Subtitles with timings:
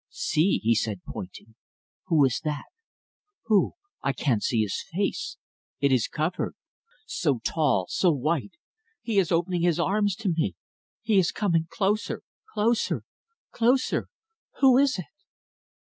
[0.09, 1.53] "See," he said, pointing,
[2.07, 2.65] "who is that?
[3.43, 3.73] Who?
[4.01, 5.37] I can't see his face
[5.79, 6.55] it is covered.
[7.05, 8.53] So tall so white!
[9.03, 10.55] He is opening his arms to me.
[11.03, 13.03] He is coming closer closer.
[14.53, 15.05] Who is it?"